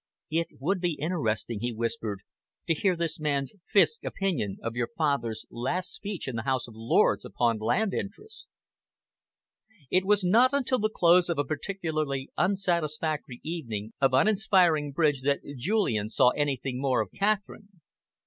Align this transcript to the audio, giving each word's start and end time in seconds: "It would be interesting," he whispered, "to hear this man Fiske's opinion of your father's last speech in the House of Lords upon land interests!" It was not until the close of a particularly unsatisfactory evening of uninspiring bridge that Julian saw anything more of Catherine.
"It 0.31 0.47
would 0.59 0.81
be 0.81 0.93
interesting," 0.99 1.59
he 1.59 1.71
whispered, 1.71 2.21
"to 2.65 2.73
hear 2.73 2.95
this 2.95 3.19
man 3.19 3.45
Fiske's 3.71 3.99
opinion 4.03 4.57
of 4.63 4.73
your 4.75 4.87
father's 4.97 5.45
last 5.51 5.93
speech 5.93 6.27
in 6.27 6.35
the 6.35 6.41
House 6.41 6.67
of 6.67 6.73
Lords 6.75 7.23
upon 7.23 7.59
land 7.59 7.93
interests!" 7.93 8.47
It 9.91 10.03
was 10.03 10.23
not 10.23 10.53
until 10.53 10.79
the 10.79 10.89
close 10.89 11.29
of 11.29 11.37
a 11.37 11.43
particularly 11.45 12.31
unsatisfactory 12.35 13.41
evening 13.43 13.93
of 14.01 14.15
uninspiring 14.15 14.91
bridge 14.91 15.21
that 15.21 15.41
Julian 15.55 16.09
saw 16.09 16.29
anything 16.29 16.81
more 16.81 17.01
of 17.01 17.11
Catherine. 17.11 17.69